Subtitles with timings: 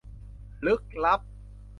[0.65, 1.21] ลึกลับ